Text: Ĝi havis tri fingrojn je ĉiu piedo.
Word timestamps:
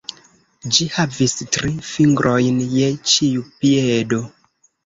Ĝi 0.77 0.87
havis 0.93 1.35
tri 1.57 1.71
fingrojn 1.89 2.57
je 2.79 2.89
ĉiu 3.13 3.47
piedo. 3.63 4.25